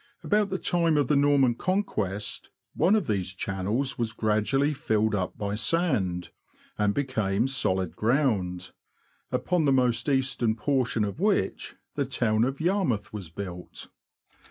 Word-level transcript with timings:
About 0.23 0.49
the 0.49 0.57
time 0.57 0.97
of 0.97 1.09
the 1.09 1.15
Norman 1.15 1.53
Conquest, 1.53 2.49
one 2.73 2.95
of 2.95 3.05
these 3.05 3.35
channels 3.35 3.99
was 3.99 4.13
gradually 4.13 4.73
filled 4.73 5.13
up 5.13 5.37
by 5.37 5.53
sand, 5.53 6.31
and 6.75 6.95
became 6.95 7.45
solid 7.45 7.95
ground, 7.95 8.71
upon 9.31 9.65
the 9.65 9.71
most 9.71 10.09
eastern 10.09 10.55
portion 10.55 11.03
of 11.03 11.19
which 11.19 11.75
the 11.93 12.05
town 12.05 12.45
of 12.45 12.59
Yarmouth 12.59 13.13
was 13.13 13.29
built. 13.29 13.89